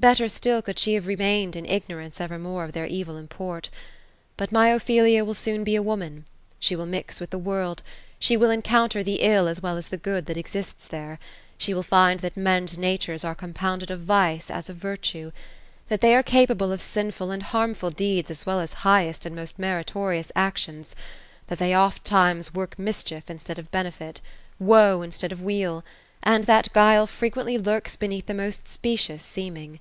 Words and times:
Better 0.00 0.28
still 0.28 0.62
could 0.62 0.78
she 0.78 0.94
have 0.94 1.08
remained 1.08 1.56
in 1.56 1.66
ignorance 1.66 2.20
evermore 2.20 2.62
of 2.62 2.72
their 2.72 2.86
evil 2.86 3.16
import 3.16 3.68
But 4.36 4.52
my 4.52 4.68
Ophelia 4.68 5.24
will 5.24 5.34
soon 5.34 5.64
be 5.64 5.74
a 5.74 5.82
woman; 5.82 6.24
she 6.60 6.76
will 6.76 6.86
mix 6.86 7.18
with 7.18 7.30
the 7.30 7.36
world; 7.36 7.82
she 8.20 8.36
will 8.36 8.48
encounter 8.48 9.02
the 9.02 9.16
ill, 9.22 9.48
as 9.48 9.60
well 9.60 9.76
as 9.76 9.88
the 9.88 9.96
good, 9.96 10.26
that 10.26 10.36
exists 10.36 10.86
there; 10.86 11.18
she 11.56 11.74
will 11.74 11.82
find 11.82 12.20
that 12.20 12.36
men*s 12.36 12.76
natures 12.78 13.24
are 13.24 13.34
compounded' 13.34 13.90
of 13.90 14.02
vice 14.02 14.52
as 14.52 14.68
of 14.68 14.76
virtue; 14.76 15.32
that 15.88 16.00
they 16.00 16.14
are 16.14 16.22
capable 16.22 16.70
of 16.70 16.80
sinful 16.80 17.32
and 17.32 17.42
harmful 17.42 17.90
deeds, 17.90 18.30
as 18.30 18.46
well 18.46 18.60
as 18.60 18.72
highest 18.84 19.26
and 19.26 19.34
most 19.34 19.58
meritorious 19.58 20.30
actions; 20.36 20.94
that 21.48 21.58
they 21.58 21.74
ofttimes 21.74 22.54
work 22.54 22.78
mischief 22.78 23.28
instead 23.28 23.58
of 23.58 23.68
benefit; 23.72 24.20
woe 24.60 25.02
instead 25.02 25.32
of 25.32 25.42
weal; 25.42 25.84
and 26.24 26.44
that 26.44 26.72
guile 26.72 27.06
frequently 27.06 27.56
lurks 27.56 27.94
beneath 27.94 28.26
the 28.26 28.34
most 28.34 28.66
specious 28.68 29.22
seeming. 29.24 29.80